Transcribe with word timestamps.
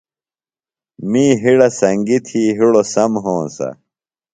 می 1.09 1.25
ہِڑہ 1.41 1.69
سنگیۡ 1.79 2.23
تھی 2.27 2.41
ہڑوۡ 2.57 2.85
سم 2.93 3.11
ہونسہ۔ 3.23 3.69